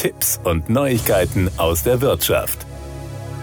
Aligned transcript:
Tipps 0.00 0.40
und 0.44 0.70
Neuigkeiten 0.70 1.50
aus 1.58 1.82
der 1.82 2.00
Wirtschaft. 2.00 2.64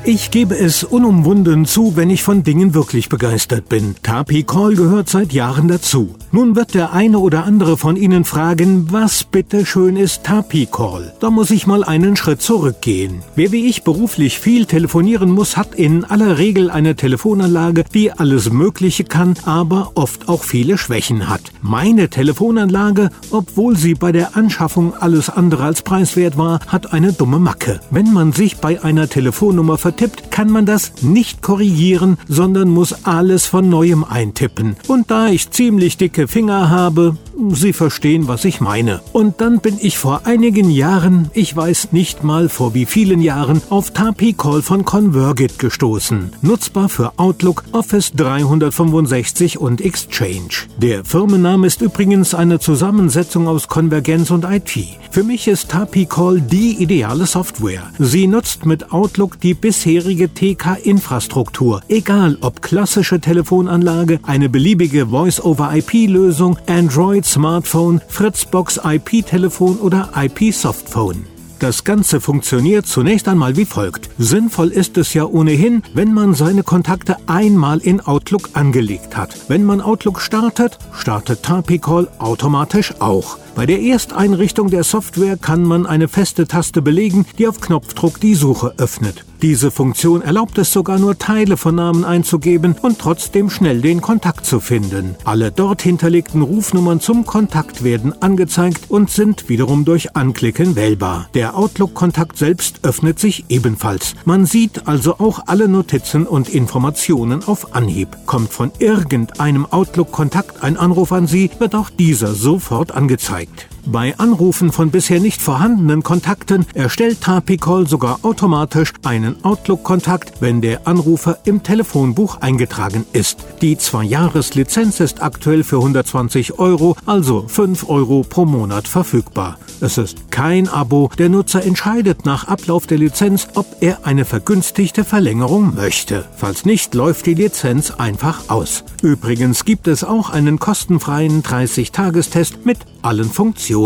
Ich 0.04 0.32
gebe 0.32 0.58
es 0.58 0.83
unumwunden 0.83 1.66
zu, 1.66 1.95
wenn 1.95 2.09
ich 2.09 2.24
von 2.24 2.42
Dingen 2.42 2.74
wirklich 2.74 3.09
begeistert 3.09 3.69
bin. 3.69 3.95
Tapi 4.01 4.42
Call 4.42 4.74
gehört 4.74 5.08
seit 5.08 5.33
Jahren 5.33 5.67
dazu. 5.67 6.16
Nun 6.37 6.55
wird 6.55 6.75
der 6.75 6.93
eine 6.93 7.17
oder 7.17 7.45
andere 7.45 7.77
von 7.77 7.95
Ihnen 7.95 8.23
fragen, 8.23 8.89
was 8.91 9.23
bitte 9.23 9.65
schön 9.65 9.95
ist 9.95 10.23
Tapi 10.23 10.67
Call? 10.71 11.11
Da 11.20 11.31
muss 11.31 11.49
ich 11.49 11.65
mal 11.65 11.83
einen 11.83 12.15
Schritt 12.15 12.43
zurückgehen. 12.43 13.23
Wer 13.35 13.52
wie 13.52 13.65
ich 13.65 13.81
beruflich 13.81 14.38
viel 14.38 14.67
telefonieren 14.67 15.31
muss, 15.31 15.57
hat 15.57 15.73
in 15.73 16.05
aller 16.05 16.38
Regel 16.38 16.70
eine 16.70 16.95
Telefonanlage, 16.95 17.85
die 17.91 18.11
alles 18.11 18.52
Mögliche 18.52 19.03
kann, 19.03 19.34
aber 19.45 19.93
oft 19.95 20.29
auch 20.29 20.43
viele 20.43 20.77
Schwächen 20.77 21.27
hat. 21.27 21.41
Meine 21.63 22.07
Telefonanlage, 22.07 23.09
obwohl 23.31 23.75
sie 23.75 23.95
bei 23.95 24.11
der 24.11 24.38
Anschaffung 24.38 24.93
alles 24.93 25.31
andere 25.31 25.63
als 25.63 25.81
preiswert 25.81 26.38
war, 26.38 26.59
hat 26.67 26.93
eine 26.93 27.13
dumme 27.13 27.40
Macke. 27.40 27.79
Wenn 27.90 28.13
man 28.13 28.31
sich 28.31 28.57
bei 28.57 28.84
einer 28.84 29.09
Telefonnummer 29.09 29.79
vertippt, 29.79 30.29
kann 30.29 30.51
man 30.51 30.67
das 30.67 31.01
nicht 31.01 31.41
korrigieren, 31.41 32.20
sondern 32.27 32.70
muss 32.70 33.05
alles 33.05 33.48
von 33.48 33.67
neuem 33.70 34.04
eintippen. 34.04 34.76
Und 34.88 35.09
da 35.09 35.29
ich 35.29 35.49
ziemlich 35.49 35.98
dicke 35.98 36.27
Finger 36.27 36.70
habe, 36.70 37.17
Sie 37.52 37.72
verstehen, 37.72 38.27
was 38.27 38.46
ich 38.46 38.62
meine. 38.62 39.02
Und 39.14 39.41
dann 39.41 39.59
bin 39.59 39.77
ich 39.80 40.00
vor 40.00 40.22
einigen 40.26 40.72
Jahren, 40.72 41.30
ich 41.34 41.55
weiß 41.55 41.90
nicht 41.91 42.23
mal 42.23 42.50
vor 42.50 42.73
wie 42.73 42.88
vielen 42.88 43.22
Jahren, 43.22 43.62
auf 43.70 43.91
Tapi 43.91 44.34
Call 44.34 44.63
von 44.63 44.86
Convergit 44.86 45.60
gestoßen. 45.60 46.32
Nutzbar 46.41 46.90
für 46.90 47.13
Outlook, 47.18 47.63
Office 47.73 48.12
365 48.13 49.60
und 49.60 49.82
Exchange. 49.82 50.66
Der 50.77 51.05
Firmenname 51.05 51.68
ist 51.68 51.82
übrigens 51.82 52.34
eine 52.34 52.60
Zusammensetzung 52.60 53.48
aus 53.48 53.68
Konvergenz 53.68 54.32
und 54.32 54.44
IT. 54.44 54.72
Für 55.12 55.24
mich 55.24 55.48
ist 55.48 55.70
Tapi 55.70 56.08
Call 56.08 56.41
die 56.41 56.82
ideale 56.82 57.27
Software. 57.27 57.91
Sie 57.99 58.26
nutzt 58.26 58.66
mit 58.66 58.91
Outlook 58.91 59.40
die 59.40 59.54
bisherige 59.54 60.34
TK-Infrastruktur, 60.34 61.82
egal 61.88 62.40
ob 62.41 62.63
klassische 62.63 63.20
Telefonanlage, 63.20 64.20
eine 64.24 64.50
beliebige 64.50 65.08
Voice-over-IP-Lösung, 65.08 66.58
Android 66.66 67.27
Smartphone, 67.28 68.00
Fritzbox 68.08 68.80
IP-Telefon 68.81 69.80
oder 69.80 70.11
IP-Softphone. 70.16 71.25
Das 71.59 71.83
Ganze 71.83 72.22
funktioniert 72.22 72.88
zunächst 72.88 73.28
einmal 73.28 73.58
wie 73.58 73.66
folgt. 73.66 74.09
Sinnvoll 74.17 74.70
ist 74.70 74.97
es 74.97 75.14
ja 75.14 75.25
ohnehin, 75.25 75.83
wenn 75.94 76.14
man 76.14 76.36
seine 76.36 76.64
Kontakte 76.64 77.17
einmal 77.28 77.80
in 77.80 78.00
Outlook 78.00 78.52
angelegt 78.53 79.17
hat. 79.17 79.36
Wenn 79.50 79.66
man 79.66 79.81
Outlook 79.81 80.22
startet, 80.22 80.80
startet 80.94 81.44
Tapicall 81.44 82.08
automatisch 82.17 82.94
auch. 83.00 83.38
Bei 83.58 83.66
der 83.66 83.82
Ersteinrichtung 83.82 84.70
der 84.70 84.84
Software 84.84 85.36
kann 85.36 85.64
man 85.64 85.88
eine 85.88 86.08
feste 86.08 86.48
Taste 86.48 86.84
belegen, 86.84 87.26
die 87.40 87.48
auf 87.48 87.60
Knopfdruck 87.60 88.20
die 88.20 88.36
Suche 88.36 88.76
öffnet. 88.78 89.26
Diese 89.42 89.70
Funktion 89.70 90.24
erlaubt 90.24 90.58
es 90.58 90.74
sogar 90.74 90.98
nur 90.98 91.20
Teile 91.20 91.58
von 91.58 91.76
Namen 91.76 92.04
einzugeben 92.04 92.76
und 92.82 92.98
trotzdem 92.98 93.52
schnell 93.52 93.82
den 93.82 94.02
Kontakt 94.02 94.48
zu 94.48 94.60
finden. 94.60 95.16
Alle 95.26 95.52
dort 95.52 95.84
hinterlegten 95.84 96.42
Rufnummern 96.42 97.00
zum 97.00 97.26
Kontakt 97.26 97.84
werden 97.84 98.20
angezeigt 98.20 98.90
und 98.90 99.12
sind 99.12 99.48
wiederum 99.48 99.86
durch 99.86 100.16
Anklicken 100.16 100.76
wählbar. 100.76 101.30
Der 101.36 101.56
Outlook-Kontakt 101.56 102.38
selbst 102.38 102.80
öffnet 102.82 103.20
sich 103.20 103.46
ebenfalls. 103.50 104.16
Man 104.26 104.48
sieht 104.48 104.88
also 104.88 105.20
auch 105.20 105.44
alle 105.46 105.68
Notizen 105.68 106.26
und 106.26 106.50
Informationen 106.50 107.44
auf 107.44 107.76
Anhieb. 107.76 108.18
Kommt 108.26 108.52
von 108.52 108.72
irgendeinem 108.80 109.68
Outlook-Kontakt 109.68 110.64
ein 110.64 110.78
Anruf 110.78 111.12
an 111.12 111.28
Sie, 111.28 111.52
wird 111.60 111.76
auch 111.76 111.92
dieser 111.92 112.34
sofort 112.34 112.92
angezeigt. 112.92 113.47
liked. 113.56 113.77
Bei 113.90 114.20
Anrufen 114.20 114.74
von 114.74 114.92
bisher 114.92 115.22
nicht 115.22 115.42
vorhandenen 115.42 116.04
Kontakten 116.04 116.66
erstellt 116.74 117.22
Tapicall 117.22 117.88
sogar 117.88 118.20
automatisch 118.24 118.92
einen 119.06 119.46
Outlook-Kontakt, 119.46 120.42
wenn 120.42 120.60
der 120.60 120.86
Anrufer 120.90 121.38
im 121.46 121.64
Telefonbuch 121.64 122.42
eingetragen 122.42 123.06
ist. 123.14 123.45
Die 123.61 123.78
2-Jahres-Lizenz 123.78 125.00
ist 125.00 125.23
aktuell 125.23 125.64
für 125.64 125.78
120 125.78 126.60
Euro, 126.60 126.98
also 127.06 127.45
5 127.48 127.88
Euro 127.88 128.25
pro 128.28 128.44
Monat 128.44 128.89
verfügbar. 128.89 129.57
Es 129.79 129.97
ist 129.97 130.31
kein 130.31 130.67
Abo, 130.67 131.09
der 131.17 131.29
Nutzer 131.29 131.63
entscheidet 131.63 132.25
nach 132.25 132.47
Ablauf 132.47 132.88
der 132.88 132.97
Lizenz, 132.97 133.47
ob 133.53 133.67
er 133.79 134.06
eine 134.06 134.25
vergünstigte 134.25 135.06
Verlängerung 135.06 135.75
möchte. 135.75 136.25
Falls 136.35 136.66
nicht, 136.66 136.94
läuft 136.94 137.25
die 137.25 137.35
Lizenz 137.35 137.91
einfach 137.91 138.50
aus. 138.50 138.84
Übrigens 139.01 139.63
gibt 139.63 139.88
es 139.88 140.03
auch 140.03 140.31
einen 140.31 140.59
kostenfreien 140.59 141.41
30-Tagestest 141.44 142.66
mit 142.66 142.79
allen 143.03 143.29
Funktionen. 143.29 143.76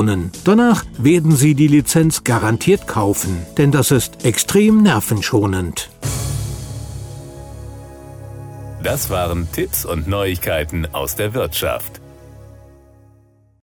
Danach 0.45 0.85
werden 0.97 1.35
Sie 1.35 1.53
die 1.53 1.67
Lizenz 1.67 2.23
garantiert 2.23 2.87
kaufen, 2.87 3.45
denn 3.57 3.71
das 3.71 3.91
ist 3.91 4.25
extrem 4.25 4.81
nervenschonend. 4.81 5.89
Das 8.81 9.09
waren 9.09 9.51
Tipps 9.51 9.85
und 9.85 10.07
Neuigkeiten 10.07 10.87
aus 10.93 11.15
der 11.15 11.33
Wirtschaft. 11.33 12.00